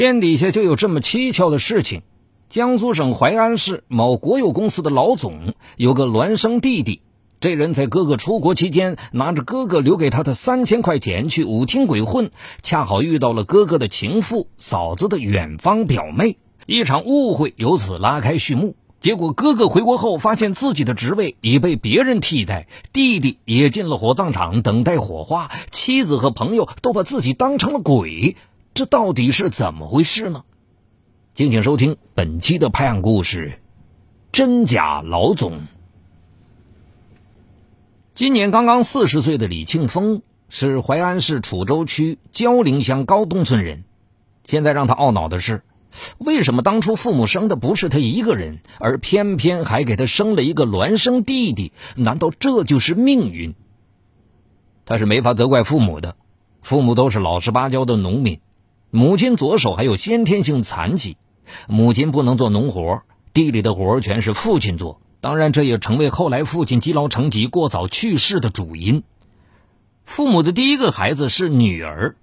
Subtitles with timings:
[0.00, 2.00] 天底下就有这么蹊跷的事情：
[2.48, 7.02] 江苏省淮安市某国有公司的老总有个孪生弟弟，
[7.38, 12.30] 这人在哥哥出国期间，拿着哥哥留给他的三千块钱去舞厅鬼混，
[12.62, 18.76] 恰好遇到了哥哥的情妇嫂子的远方表妹，一场误会由此拉开序幕。
[19.00, 28.36] 结果哥哥回国后，发现自己的职位已被别人替代，弟弟也进了火葬场等待火化，妻子和朋友都把自己当成了鬼。
[28.72, 30.44] 这到底是怎么回事呢？
[31.34, 33.60] 敬请收听本期的拍案故事：
[34.32, 35.62] 真假老总。
[38.14, 43.84] 今年刚刚四十岁的李庆峰是淮安市楚州区焦陵乡高东村人。
[44.44, 45.62] 现在让他懊恼的是，
[46.18, 51.72] 为什么当初父母生的不是他一个人，而偏偏还给他生了一个孪生弟弟？
[51.96, 53.54] 难道这就是命运？
[54.84, 56.16] 他是没法责怪父母的，
[56.62, 58.40] 父母都是老实巴交的农民。
[58.90, 61.16] 母亲左手还有先天性残疾，
[61.68, 65.00] 母亲不能做农活，地里的活全是父亲做。
[65.20, 69.04] 当然，这也成为后来父亲积劳成疾、过早去世的主因。
[70.04, 72.16] 父母的第一个孩子是女儿，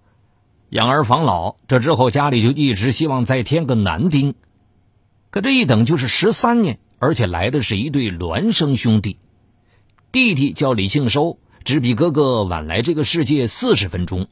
[0.69, 4.35] 养儿防老，这之后家里就一直希望再添个男丁。
[5.29, 9.19] 可这一等就是十三年，而且来的是一对孪生兄弟，
[10.11, 14.27] 弟弟叫李庆收，只比哥哥晚来这个世界四十分钟。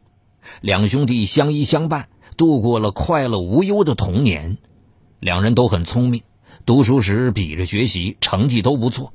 [0.59, 2.09] 两兄弟相依相伴。
[2.37, 4.57] 度过了快乐无忧的童年，
[5.19, 6.23] 两人都很聪明，
[6.65, 9.13] 读书时比着学习，成绩都不错。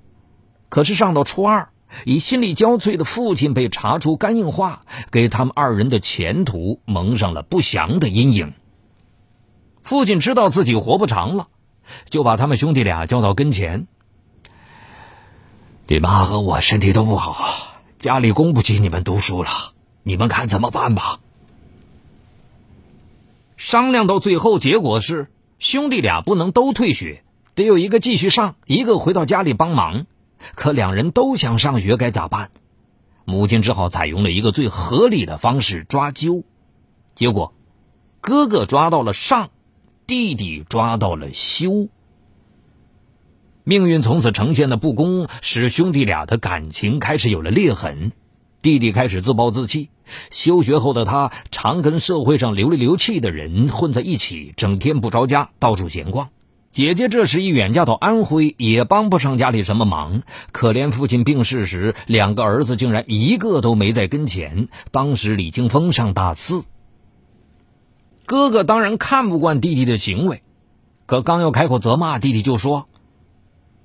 [0.68, 1.70] 可是上到初二，
[2.04, 8.54] 以心力交瘁的父亲被查出肝硬化，给他们二人的前途蒙上了不祥的阴影。
[9.82, 11.48] 父亲知道自己活不长了，
[12.08, 13.88] 就把他们兄弟俩叫到跟前
[15.88, 19.50] ：“你妈和我身体都不好，家里供不起你们读书了，
[20.04, 21.18] 你们看怎么办吧？”
[23.60, 27.22] 商量到最后，结果是兄弟俩不能都退学，
[27.54, 30.06] 得有一个继续上，一个回到家里帮忙。
[30.54, 32.50] 可两人都想上学，该咋办？
[33.26, 36.42] 母亲只好采用了一个最合理的方式抓阄。
[37.14, 37.52] 结果，
[38.22, 39.50] 哥哥抓到了上，
[40.06, 41.88] 弟弟抓到了休。
[43.62, 48.12] 命运从此呈现的不公，使兄弟俩的感情开始有了裂痕。
[48.62, 49.90] 弟弟开始自暴自弃。
[50.30, 56.30] 休学后的他，常跟社会上流里流气的人混在一起，整天不着家，到处闲逛。
[56.72, 60.22] 姐姐这时已远嫁到安徽，也帮不上家里什么忙。
[60.52, 64.68] 可怜父亲病逝时，两个儿子竟然一个都没在跟前。
[64.92, 66.64] 当时李庆峰上大四，
[68.24, 70.42] 哥哥当然看不惯弟弟的行为，
[71.06, 72.86] 可刚要开口责骂，弟弟就说：“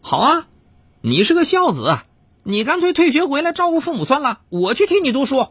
[0.01, 0.47] 好啊，
[1.01, 1.97] 你是个孝子，
[2.47, 5.47] 你干脆退学回来照顾父母算了，我去替你读书。”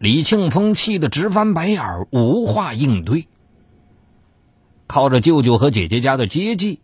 [0.00, 3.28] 李庆峰气得直翻白眼儿，无话应对。
[4.86, 6.80] 靠着舅舅和姐姐家的接济，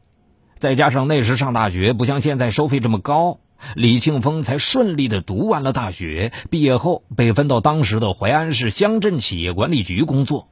[0.58, 3.40] 再加上那时上大学不像现在收费这么高，
[3.74, 6.30] 李庆峰才顺利的读完了大学。
[6.50, 10.48] 毕业后被分到当时的淮安市乡镇企业管理局工作。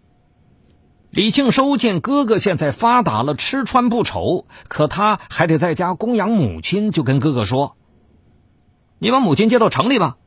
[1.10, 7.76] 李庆收见哥哥现在发达了，吃穿不愁，可他还得在家供养母亲，就跟哥哥说
[8.98, 10.18] ：“你把母亲接到城里吧。”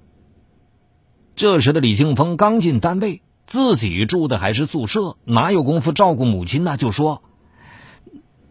[1.35, 6.75] 这时的李庆峰刚进单位，自己住的还是宿舍，哪有功夫照顾母亲呢？
[6.75, 7.21] 就说：“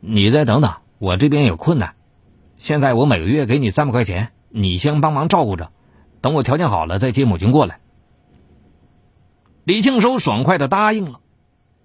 [0.00, 1.96] 你再等等，我这边有困难。
[2.56, 5.72] 现在我每个月给你三百块钱，你先帮忙照顾着，
[6.20, 7.80] 等我条件好了再接母亲过来。”
[9.64, 11.20] 李庆收爽快的答应了。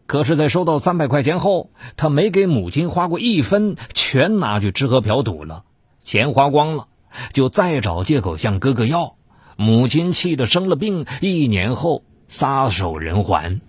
[0.05, 5.63] 可是，在收到三百块钱后，他没给母亲花过一分，全拿去吃喝嫖赌了，
[6.03, 6.87] 钱花光了，
[7.31, 9.15] 就再找借口向哥哥要。
[9.55, 13.61] 母亲气得生了病，一年后撒手人寰。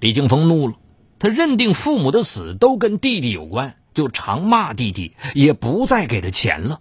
[0.00, 0.74] 李庆峰怒了，
[1.18, 6.80] 他认定父母的死都跟弟弟有关，就常骂弟弟，也不再给他钱了。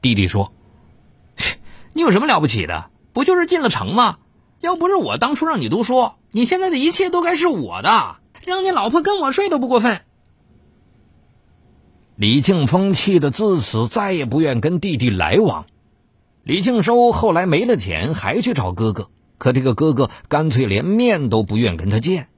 [0.00, 0.52] 弟弟说
[1.92, 2.90] ：“你有什么了不起的？
[3.12, 4.18] 不就是进了城吗？
[4.60, 8.16] 要不是我当初让你读书，你现在的一切都该是我的。
[8.44, 10.00] 让你老婆跟我睡都不过分。”
[12.16, 15.64] 李庆峰气得自此再也不愿跟弟弟来往。
[16.42, 19.08] 李庆收后来没了钱，还去找哥哥，
[19.38, 22.28] 可这个哥哥干脆连面都不愿跟他见，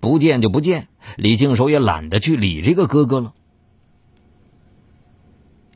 [0.00, 0.88] 不见就不见。
[1.16, 3.32] 李庆收也懒得去理这个哥哥了。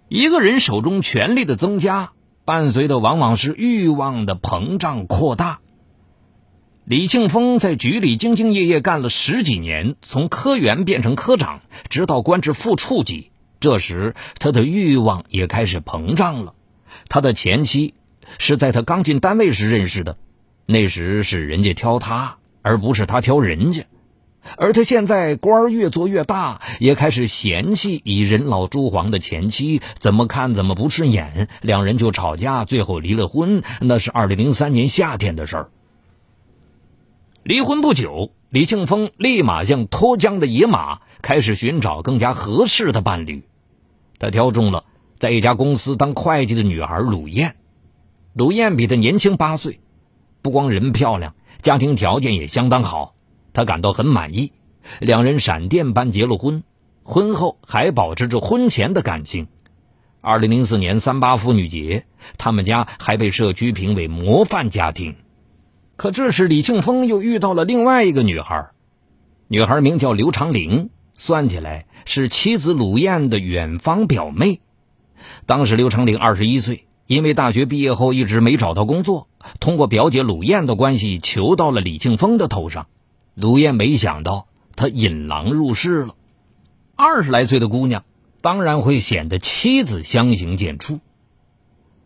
[0.09, 2.13] 一个人手中权力的增加，
[2.45, 5.61] 伴随的往往是欲望的膨胀扩大。
[6.89, 13.31] 李庆峰在局里兢兢业业干了十几年，从科员变成科长，直到官至副处级。
[13.61, 16.55] 这时，他的欲望也开始膨胀了。
[17.11, 17.93] 他的前妻
[18.39, 20.17] 是在他刚进单位时认识的，
[20.65, 23.85] 那时是人家挑他，而不是他挑人家。
[24.57, 33.63] 而他现在官越做越大，也开始嫌弃已人老珠黄的前妻，怎么看怎么不顺眼，两人就吵架，最后离了婚。
[33.83, 35.71] 那是二零零三年夏天的事儿。
[37.49, 43.43] 离婚不久，李庆峰立马像脱缰的野马，开始寻找更加合适的伴侣。
[44.19, 44.85] 他挑中了
[45.19, 47.57] 在一家公司当会计的女孩鲁燕。
[48.35, 49.81] 鲁燕比他年轻八岁，
[50.43, 53.15] 不光人漂亮，家庭条件也相当好。
[53.55, 54.53] 他感到很满意，
[55.01, 56.63] 两人闪电般结了婚，
[57.03, 59.49] 婚后还保持着婚前的感情。
[60.21, 62.05] 二零零四年三八妇女节，
[62.37, 65.17] 他们家还被社区评为模范家庭。
[65.99, 68.69] 可这时，李庆峰又遇到了另外一个女孩，
[69.49, 74.61] 女孩名叫刘长玲，算起来是妻子鲁燕的远方表妹。
[75.45, 79.27] 当时刘长玲二十一岁，因为大学毕业后一直没找到工作，
[79.59, 82.87] 通过表姐鲁燕的关系求到了李庆峰的头上。
[83.35, 84.47] 鲁燕没想到
[84.77, 86.15] 他引狼入室了。
[86.95, 88.05] 二十来岁的姑娘，
[88.41, 91.01] 当然会显得妻子相形见绌。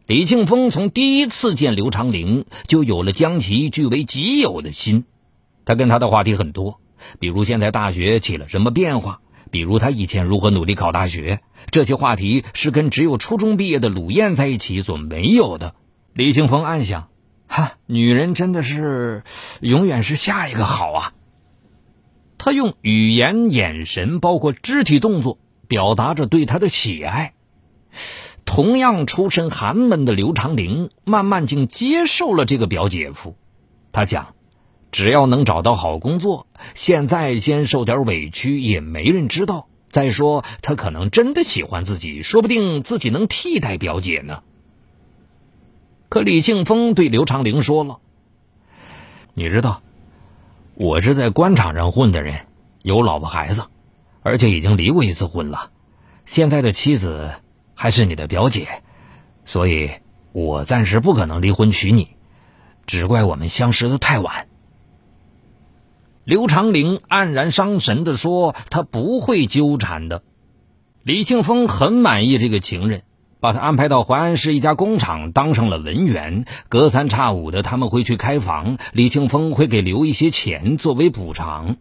[0.06, 5.04] 李庆峰从第一次见刘长玲就有了将其据为己有的心。
[5.64, 6.80] 他跟他的话题很多，
[7.20, 9.20] 比如现在大学起了什么变化，
[9.52, 11.40] 比如他以前如何努力考大学。
[11.70, 15.76] 这些话题是跟只有初中毕业的鲁燕在一起所没有的。
[16.14, 17.08] 李庆峰暗想：
[17.46, 19.22] 哈，女人真的是
[19.60, 21.12] 永远是下一个好啊。
[22.38, 25.38] 他用语言、眼神，包括肢体动作，
[25.68, 27.34] 表达着对她的喜爱。
[28.44, 33.36] 同样出身寒门的刘长玲，慢慢竟接受了这个表姐夫。
[33.92, 34.34] 他想，
[34.90, 39.68] 只要能找到好工作，现在先受点委屈也没人知道。
[39.88, 44.42] 再说，他可能真的喜欢自己，说不定自己能替代表姐呢。
[46.08, 47.98] 可李庆峰对刘长玲说了
[49.34, 49.82] ：“你知道。”
[50.74, 52.46] 我是在官场上混的人，
[52.80, 53.64] 有老婆孩子，
[54.22, 55.70] 而且已经离过一次婚了。
[56.24, 57.34] 现在的妻子
[57.82, 58.68] 还是你的表姐，
[59.44, 59.90] 所以
[60.30, 62.12] 我暂时不可能离婚娶你。
[62.86, 64.46] 只怪我们相识的太晚。
[66.22, 70.22] 刘长龄黯然伤神的说：“他不会纠缠的。”
[71.02, 73.02] 李庆峰很满意这个情人。
[73.40, 81.78] 把他安排到淮安市一家工厂当上了文员，隔三差五的他们会去开房，李庆峰会给留一些钱作为补偿。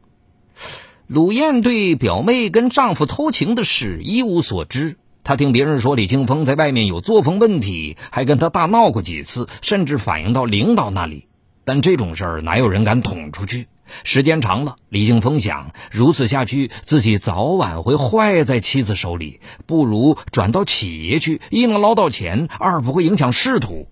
[1.05, 11.27] 鲁燕对表妹跟丈夫偷情的事一无所知，他听别人说李庆峰在外面有作风问题，还跟他大闹过几次，甚至反映到领导那里，
[11.63, 13.67] 但这种事儿哪有人敢捅出去？
[14.03, 23.87] 时间长了，李庆峰想，如此下去，自己早晚会坏在妻子手里，不如转到企业去，一能捞到钱，二不会影响仕途。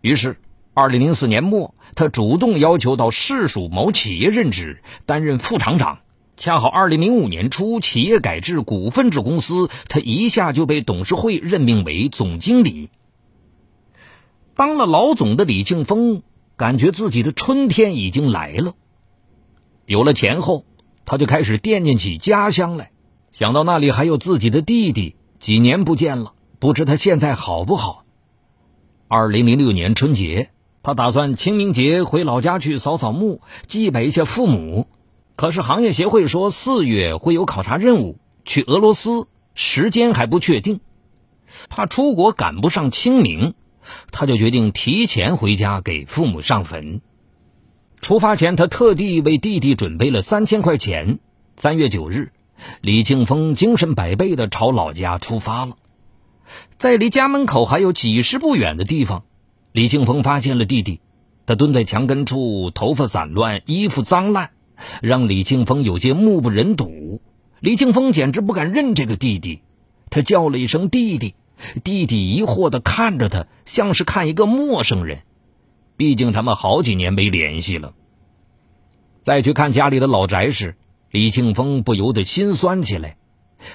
[0.00, 0.38] 于是，
[0.72, 5.98] 二零零四年末，他主动要求到市属某企业任职，担任副厂长。
[6.36, 12.90] 恰好二零零五年初，企业改制股份制公司，他一下就被董事会任命为总经理。
[14.54, 16.22] 当了老总的李庆峰，
[16.56, 18.74] 感觉自己的春天已经来了。
[19.86, 20.66] 有了钱后，
[21.06, 22.90] 他就开始惦念起家乡来，
[23.32, 28.04] 想到那里还有自己的弟弟，几年不见了，不知他现在好不好。
[29.08, 30.50] 二零零六年春节，
[30.82, 34.86] 他打算清明节回老家去扫扫墓，祭拜一下父母。
[35.36, 40.80] 可是行业协会说四月会有考察任务，去俄罗斯，时间还不确定，
[41.68, 43.54] 怕出国赶不上清明，
[44.10, 47.02] 他就决定提前回家给父母上坟。
[48.00, 51.18] 出发前，他特地为弟弟准备了三千块钱。
[51.56, 52.32] 三月九日，
[52.80, 55.76] 李庆峰精神百倍的朝老家出发了。
[56.78, 59.24] 在离家门口还有几十步远的地方，
[59.72, 61.00] 李庆峰发现了弟弟。
[61.46, 64.50] 他蹲在墙根处，头发散乱，衣服脏烂，
[65.02, 67.20] 让李庆峰有些目不忍睹。
[67.60, 69.62] 李庆峰简直不敢认这个弟弟，
[70.10, 71.34] 他叫了一声“弟弟”，
[71.82, 75.20] 弟弟疑惑的看着他，像是看一个陌生人。
[75.96, 77.94] 毕竟他们好几年没联系了。
[79.22, 80.76] 再去看家里的老宅时，
[81.10, 83.16] 李庆峰不由得心酸起来，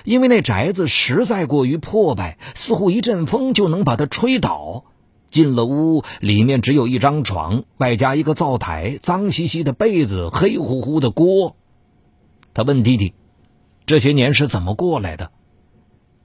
[0.06, 4.86] 因为那宅子实在过于破败，似乎一阵风就能把它吹倒。
[5.32, 11.56] 进了屋，里面只有一张床，外加一个灶台，脏兮兮的被子，黑乎乎的锅。
[12.54, 13.14] 他问弟弟
[13.88, 15.32] ：“这些年是怎么过来的？”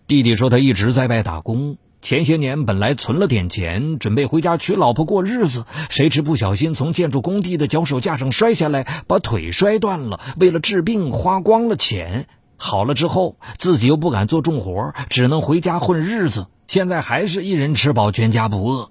[0.06, 10.20] 弟弟说：“他一直在外打工。”前些年本来存了点钱，准备回家娶老婆过日子，谁知不小心从建筑工地的脚手架上摔下来，把腿摔断了。
[10.38, 12.28] 为了治病，花光了钱。
[12.56, 16.46] 好了之后，自己又不敢做重活，只能回家混日子。
[16.68, 18.90] 现在还是一人吃饱全家不饿。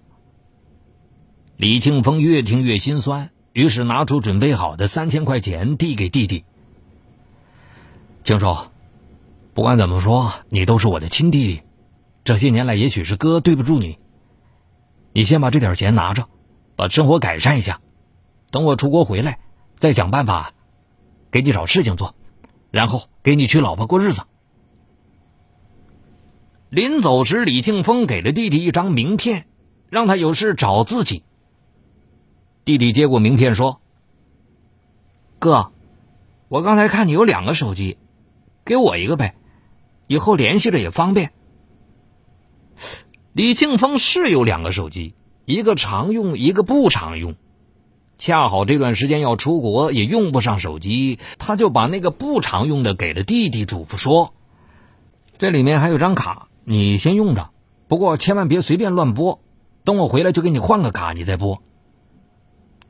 [1.58, 6.44] 李庆峰越听越心酸，于是拿出准备好的三千块钱递给弟弟。
[8.26, 8.68] 庆寿，
[9.54, 11.62] 不管怎么说，你都是我的亲弟弟。
[12.26, 14.00] 这些年来，也许是哥对不住你。
[15.14, 16.28] 你先把这点钱拿着，
[16.76, 17.80] 把生活改善一下。
[18.52, 19.40] 等我出国回来，
[19.80, 20.52] 再想办法
[21.32, 22.16] 给你找事情做，
[22.70, 24.24] 然后给你娶老婆过日子。
[26.70, 29.46] 临走时，李庆峰给了弟弟一张名片，
[29.90, 31.24] 让他有事找自己。
[32.66, 33.80] 弟弟接过名片说
[35.38, 35.72] ：“哥，
[36.48, 38.00] 我刚才看你有两个手机，
[38.66, 39.36] 给我一个呗，
[40.08, 41.32] 以后联系着也方便。”
[43.34, 45.14] 李庆峰是有两个手机，
[45.46, 47.36] 一个常用，一个不常用。
[48.18, 54.34] 恰好这段时间要出国，也用不上手机，他就把那个不常用的给了弟弟，嘱咐说
[55.38, 57.52] ：“这里面还有张卡，你先用着，
[57.88, 59.40] 不过千万别随便乱拨，
[59.84, 61.62] 等我回来就给你换个卡，你再拨。”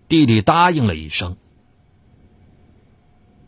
[0.08, 1.38] 弟弟答应了一声。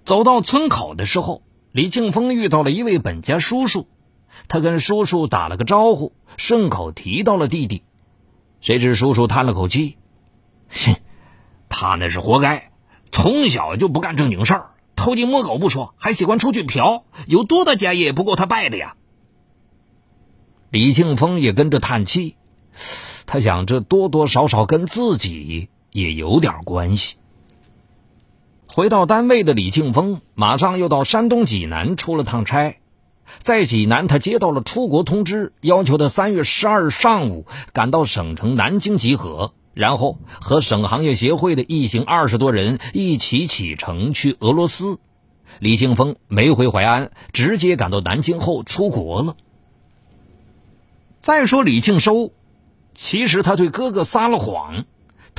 [0.05, 3.87] 走到村口的时候，李庆峰遇到了一位本家叔叔，
[4.47, 7.83] 他跟叔叔打了个招呼，顺口提到了弟弟。
[8.61, 9.97] 谁知叔叔叹了口气
[10.71, 10.95] ：“哼，
[11.69, 12.71] 他那是活该，
[13.11, 18.95] 从小就不干正经事儿，偷鸡摸狗不说，还喜欢出去嫖，有多大家业也不够他败的呀。”
[20.71, 22.35] 李庆峰也跟着叹气，
[23.27, 25.69] 他想，这多多少少跟自己。
[25.97, 27.15] 也有点关系。
[28.67, 32.77] 回到单位的李庆峰，马上又到山东济南出了趟差。
[33.41, 44.99] 在济南，他接到了出国通知，要求他三月十二日上午赶到省城南京集合，然后和省行业协会的一行二十多人一起启程去俄罗斯。
[45.57, 49.35] 李庆峰没回淮安，直接赶到南京后出国了。
[51.21, 52.31] 再说李庆收，
[52.93, 54.85] 其实他对哥哥撒了谎。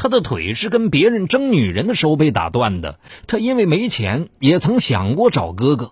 [0.01, 3.01] 他的腿是跟别人争女人的时候被打断的。
[3.27, 5.91] 他因为没钱，也曾想过找哥哥，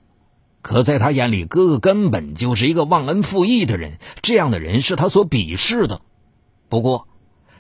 [0.63, 3.99] 可在他眼里，哥哥根本就是一个忘恩负义的人。
[4.23, 6.03] 这样的人是他所鄙视的。
[6.69, 7.09] 不过，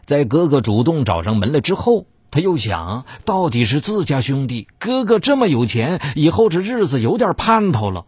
[0.04, 8.06] 在哥哥主动找上门来之后，他又想到底是自家兄弟，哥哥这么有钱，以后这日子有点盼头了。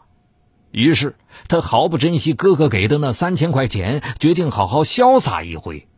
[0.70, 1.16] 于是，
[1.48, 5.88] 他毫不珍惜哥哥给的那三千块钱，决定好好潇洒一回。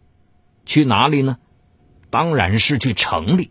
[0.64, 1.36] 去哪里呢？
[2.10, 3.50] 当然是去城里。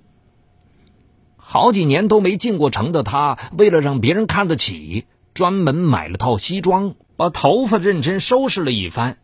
[1.37, 9.17] 好几年都没进过城的他，为了让别人看得起，专门买了套西装，把头发认真收拾了一番，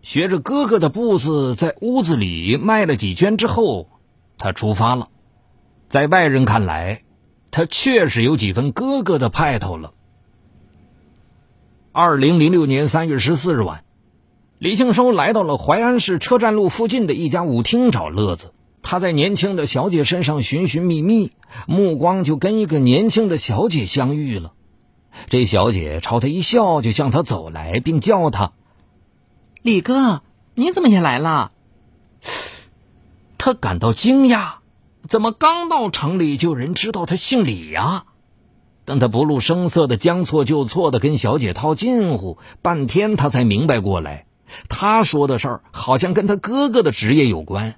[0.00, 3.88] 学着哥哥的步子，在屋子里迈了几圈之后，
[4.38, 5.08] 他出发了。
[5.88, 7.02] 在外人看来，
[7.50, 9.92] 他确实有几分哥哥的派头了。
[11.90, 13.84] 二零零六年三月十四日晚，
[14.58, 18.53] 李庆收来到了淮安市车站路附近的一家舞厅找乐子。
[18.84, 21.32] 他在年轻的小姐身上寻寻觅觅，
[21.66, 24.52] 目光就跟一个年轻的小姐相遇了。
[25.30, 28.52] 这小姐朝他一笑，就向他走来，并叫他
[29.62, 30.22] ：“李哥，
[30.54, 31.52] 你怎么也来了？”
[33.38, 34.56] 他感到惊讶，
[35.08, 38.04] 怎么刚到城里就有人知道他姓李呀？
[38.84, 44.26] 但他不露声色的将错就错的跟小姐套近乎，半天他才明白过来，
[44.68, 47.76] 他说的事儿好像跟他哥哥的职业有关。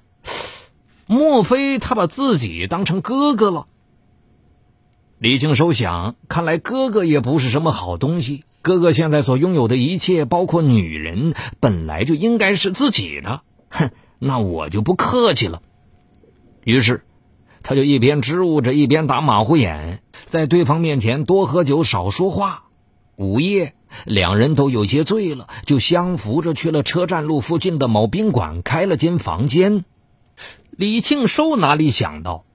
[1.07, 3.67] 莫非他把自己当成哥哥了？
[5.17, 8.43] 李庆收想，看来哥哥也不是什么好东西。
[8.61, 13.41] 哥哥现在所拥有的一切，包括女人，本来就应该是自己的。
[13.69, 15.61] 哼，那我就不客气了。
[16.65, 17.05] 于是，
[17.63, 22.65] 他就一边支吾着，一边打马虎眼，在对方面前多喝酒，少说话。
[23.15, 23.73] 午夜，
[24.03, 29.85] 两人都有些醉了，就相扶着去了车站路附近的某宾馆，开了间房间。
[30.71, 32.45] 李庆收哪里想到，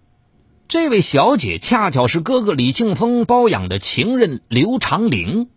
[0.68, 5.48] 这位小姐恰巧是哥哥李庆峰包养的情人刘长龄。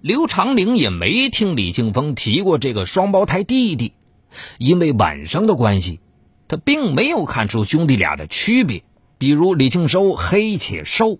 [0.00, 3.94] 刘长龄也没听李庆峰提过这个双胞胎弟弟，
[4.58, 6.00] 因为晚上的关系，
[6.48, 8.84] 他并没有看出兄弟俩的区别。
[9.18, 11.18] 比如李庆收黑且瘦。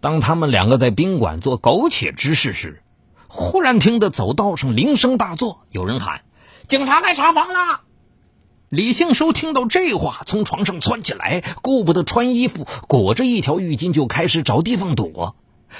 [0.00, 2.82] 当他们两个在宾馆做苟且之事时，
[3.26, 6.22] 忽然听得走道上铃声大作，有人喊
[6.68, 7.80] ：“警察来查房了。”
[8.74, 15.36] 李庆收听到这话，从床上窜起来，顾不得穿衣服，裹着一条浴巾就开始找地方躲。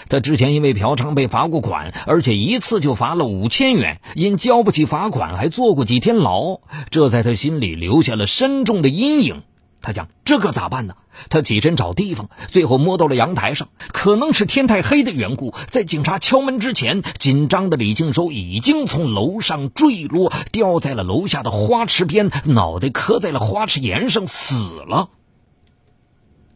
[0.08, 9.42] 他之前因为嫖娼被罚过款，而且一次就罚了五千元，因交不起罚款还坐过几天牢，这在他心里留下了深重的阴影。
[9.84, 10.96] 他想，这可咋办呢？
[11.28, 13.68] 他起身找地方，最后摸到了阳台上。
[13.92, 24.54] 可能是天太黑的缘故，在警察敲门之前，紧张的李庆收已经从楼上坠落，掉在了楼下的花池边，脑袋磕在了花池沿上，死
[24.88, 25.10] 了。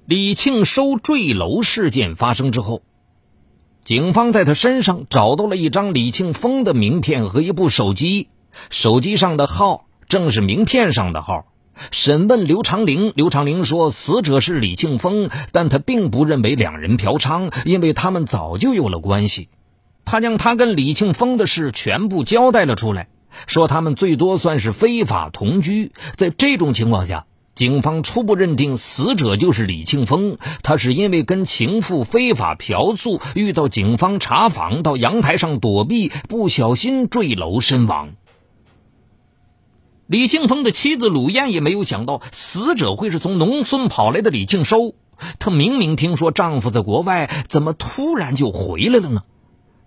[0.06, 2.82] 李庆收坠楼事件发生之后，
[3.84, 8.30] 警方在他身上找到了一张李庆峰的名片和一部手机，
[8.70, 11.44] 手机上的号正是名片上的号。
[11.90, 19.48] 审问刘长龄，刘长龄说死者是李庆峰，但他并不认为两人嫖娼，因为他们早就有了关系。
[20.04, 23.08] 他将他跟李庆峰的事全部交代了出来，
[23.46, 25.92] 说他们最多算是非法同居。
[26.14, 38.10] 在这种情况下，警方初步认定死者就是李庆峰，他是因为跟情妇非法嫖宿，遇到警方查访，到阳台上躲避，不小心坠楼身亡。
[40.08, 44.94] 李庆峰的妻子鲁燕也没有想到死者会是从农村跑来的李庆收。
[45.38, 49.22] 她明明听说丈夫在国外，怎么突然就回来了呢？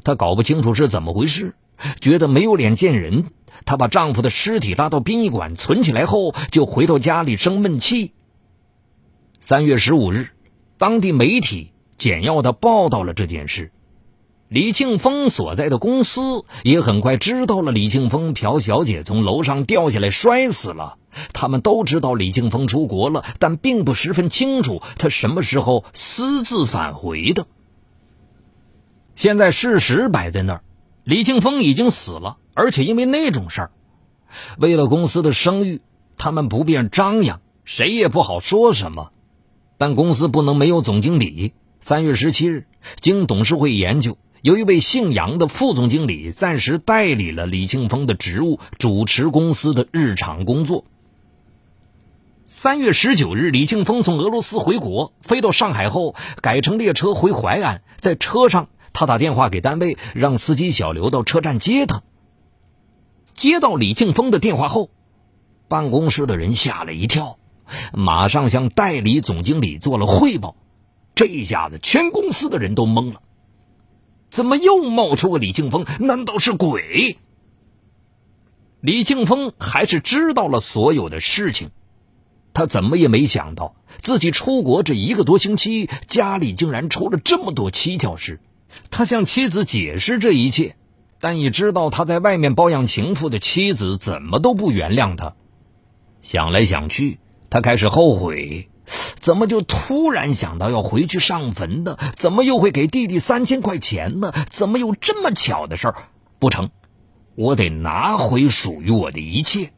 [0.03, 1.55] 她搞不清楚是怎么回事，
[1.99, 3.31] 觉得没有脸见人。
[3.65, 8.13] 她把丈夫的尸体拉到殡仪馆存起来后，就回到家里生闷气。
[9.39, 10.27] 三月十五日，
[10.77, 13.71] 当地媒体简要的报道了这件事。
[14.51, 20.97] 李庆峰所在的公司也很快知道了李庆峰朴小姐从楼上掉下来摔死了。
[21.31, 27.47] 他们都知道李庆峰出国了，但并不十分清楚他什么时候私自返回的。
[29.15, 30.63] 现在事实摆在那儿，
[31.05, 33.71] 李庆峰已经死了，而且因为那种事儿，
[34.57, 35.79] 为了公司的声誉，
[36.17, 39.11] 他们不便张扬，谁也不好说什么。
[39.77, 41.53] 但公司不能没有总经理。
[41.79, 42.65] 三月十七日，
[42.99, 44.17] 经董事会研究。
[44.41, 50.83] 有一位姓杨的副总经理暂时代理了李庆峰的职务，主持公司的日常工作。
[52.47, 57.83] 三月十九日，李庆峰从俄罗斯回国，飞到上海后改乘列车回淮安。
[57.99, 62.01] 在车上，他打电话给单位，让司机小刘到车站接他。
[63.35, 64.89] 接到李庆峰的电话后，
[65.67, 67.37] 办公室的人吓了一跳，
[67.93, 70.55] 马上向代理总经理做了汇报。
[71.13, 73.21] 这一下子，全公司的人都懵了。
[74.31, 75.85] 怎么又冒出个李庆峰？
[75.99, 77.17] 难道是鬼？
[78.79, 81.69] 李庆峰还是知道了所有的事情，
[82.53, 88.39] 他怎么也没想到自己出国这一个多星期，家里竟然出了这么多蹊跷事。
[88.89, 90.75] 他向妻子解释这一切，
[91.19, 95.35] 但一知道他在外面包养情妇的妻子怎么都不原谅他。
[96.21, 98.69] 想来想去，他开始后悔。
[99.21, 101.95] 怎么就突然想到要回去上坟呢？
[102.17, 104.33] 怎么又会给弟弟三千块钱呢？
[104.49, 105.95] 怎么有这么巧的事儿？
[106.39, 106.71] 不成，
[107.35, 109.71] 我得拿回属于我的一切。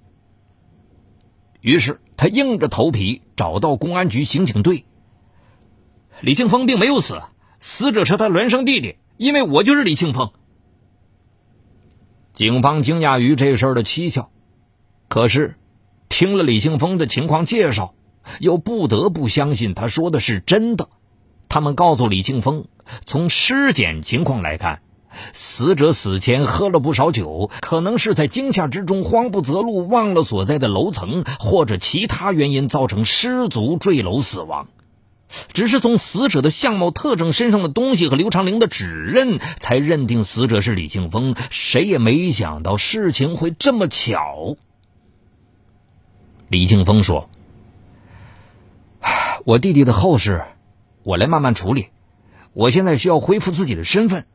[1.59, 4.85] 于是他硬着头皮找到公安局刑警队。
[6.21, 7.21] 李庆峰并没有死，
[7.59, 10.31] 死者是他孪生弟弟，因为我就是李庆峰。
[12.31, 14.29] 警方惊讶于这事儿的蹊跷，
[15.09, 15.57] 可是
[16.07, 17.93] 听了李庆峰的情况介绍。
[18.39, 20.89] 又不得不相信他说的是真的。
[21.49, 22.65] 他们告诉李庆峰，
[23.05, 24.81] 从尸检情况来看，
[25.33, 34.67] 死者死前喝了不少酒，可能是在惊吓之中慌不择路，忘了所在的楼层，或者其他原因造成失足坠楼死亡。
[35.51, 41.35] 只是从死者的相貌特征、身上的东西和刘长龄的指认，才认定死者是李庆峰。
[41.51, 44.55] 谁也没想到事情会这么巧。
[46.47, 47.29] 李庆峰说。
[49.45, 50.45] 我弟弟的后事，
[51.03, 51.87] 我来慢慢处理。
[52.53, 54.25] 我现在需要恢复自己的身份。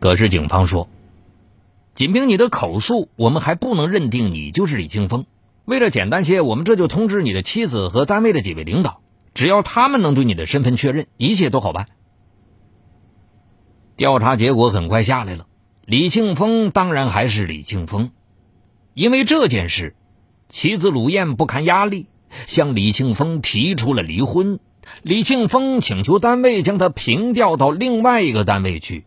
[0.00, 0.88] 可是警方说，
[1.94, 5.26] 仅凭你的口述，我们还不能认定你就是李庆峰。
[5.64, 9.00] 为了简单些，我们这就通知你的妻子和单位的几位领导，
[9.32, 11.86] 只要他们能对你的身份确认，一切都好办。
[13.96, 15.46] 调查结果很快下来了，
[15.84, 18.10] 李庆峰当然还是李庆峰。
[18.92, 19.94] 因为这件事，
[20.48, 22.08] 妻子鲁燕不堪压力。
[22.46, 24.58] 向李庆峰提出了离婚，
[25.02, 29.04] 李庆峰请求单位将他平调到另外一个单位去，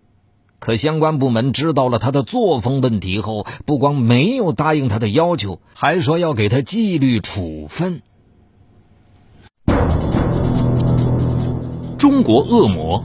[0.60, 8.02] 可相关部门知道了他的作风问题后，不光没有答应他的要求，还说要给他纪律处分。
[11.98, 13.04] 中国恶魔，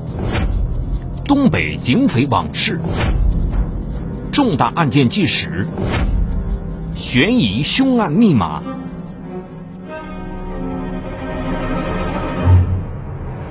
[1.25, 2.81] 东北警匪往事，
[4.33, 5.67] 重大案件纪实，
[6.97, 8.61] 悬疑凶案密码。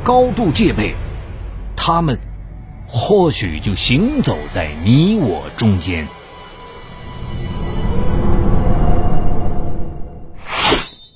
[0.08, 0.96] 高度戒备，
[1.76, 2.18] 他们
[2.88, 6.08] 或许就行走在你我中间。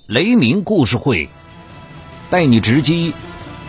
[0.07, 1.29] 雷鸣故事会
[2.29, 3.13] 带你直击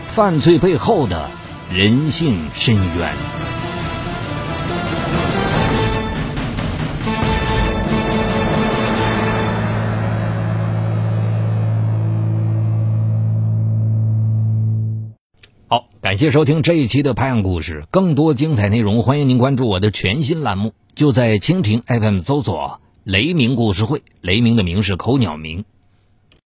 [0.07, 1.29] 犯罪背后的
[1.71, 3.52] 人性深渊。
[16.03, 25.63] 感谢收听这一期的拍案故事，更多精彩内容，欢迎您关注我的全新栏目，就在蜻蜓 FM 搜索“雷鸣故事会”，雷鸣的鸣是口鸟鸣。